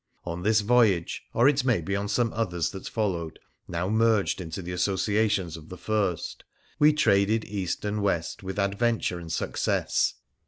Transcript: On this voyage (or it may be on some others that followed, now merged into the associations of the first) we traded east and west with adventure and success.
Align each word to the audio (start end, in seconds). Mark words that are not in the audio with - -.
On 0.25 0.41
this 0.41 0.61
voyage 0.61 1.25
(or 1.31 1.47
it 1.47 1.63
may 1.63 1.79
be 1.79 1.95
on 1.95 2.07
some 2.07 2.33
others 2.33 2.71
that 2.71 2.87
followed, 2.89 3.37
now 3.67 3.87
merged 3.87 4.41
into 4.41 4.63
the 4.63 4.71
associations 4.71 5.55
of 5.55 5.69
the 5.69 5.77
first) 5.77 6.43
we 6.79 6.91
traded 6.91 7.45
east 7.45 7.85
and 7.85 8.01
west 8.01 8.41
with 8.41 8.57
adventure 8.57 9.19
and 9.19 9.31
success. 9.31 10.15